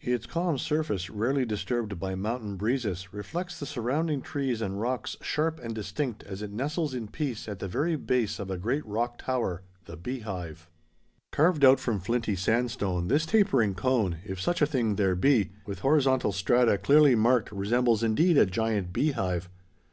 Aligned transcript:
Its 0.00 0.26
calm 0.26 0.58
surface, 0.58 1.08
rarely 1.08 1.44
disturbed 1.44 2.00
by 2.00 2.16
mountain 2.16 2.56
breezes, 2.56 3.14
reflects 3.14 3.60
the 3.60 3.64
surrounding 3.66 4.20
trees 4.20 4.60
and 4.60 4.80
rocks 4.80 5.16
sharp 5.20 5.60
and 5.60 5.76
distinct 5.76 6.24
as 6.24 6.42
it 6.42 6.50
nestles 6.50 6.92
in 6.92 7.06
peace 7.06 7.46
at 7.46 7.60
the 7.60 7.68
very 7.68 7.94
base 7.94 8.40
of 8.40 8.50
a 8.50 8.58
great 8.58 8.84
rock 8.84 9.16
tower—the 9.16 9.96
Beehive. 9.96 10.68
Carved 11.30 11.64
out 11.64 11.78
from 11.78 12.00
flinty 12.00 12.34
sandstone, 12.34 13.06
this 13.06 13.26
tapering 13.26 13.76
cone, 13.76 14.16
if 14.24 14.40
such 14.40 14.60
a 14.60 14.66
thing 14.66 14.96
there 14.96 15.14
be, 15.14 15.52
with 15.66 15.78
horizontal 15.78 16.32
strata 16.32 16.76
clearly 16.78 17.14
marked 17.14 17.52
resembles 17.52 18.02
indeed 18.02 18.36
a 18.36 18.44
giant 18.44 18.92
beehive. 18.92 19.48